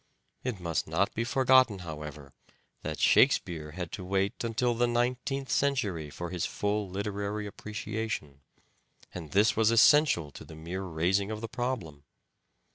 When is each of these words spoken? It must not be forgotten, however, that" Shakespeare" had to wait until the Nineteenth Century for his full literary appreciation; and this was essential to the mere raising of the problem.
It 0.43 0.59
must 0.59 0.87
not 0.87 1.13
be 1.13 1.23
forgotten, 1.23 1.77
however, 1.85 2.33
that" 2.81 2.99
Shakespeare" 2.99 3.69
had 3.73 3.91
to 3.91 4.03
wait 4.03 4.43
until 4.43 4.73
the 4.73 4.87
Nineteenth 4.87 5.51
Century 5.51 6.09
for 6.09 6.31
his 6.31 6.43
full 6.47 6.89
literary 6.89 7.45
appreciation; 7.45 8.41
and 9.13 9.29
this 9.29 9.55
was 9.55 9.69
essential 9.69 10.31
to 10.31 10.43
the 10.43 10.55
mere 10.55 10.85
raising 10.85 11.29
of 11.29 11.39
the 11.41 11.47
problem. 11.47 12.03